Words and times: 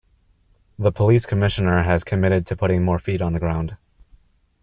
The 0.79 0.91
police 0.91 1.27
commissioner 1.27 1.83
has 1.83 2.03
committed 2.03 2.47
to 2.47 2.55
putting 2.55 2.81
more 2.83 2.97
feet 2.97 3.21
on 3.21 3.33
the 3.33 3.39
ground. 3.39 3.77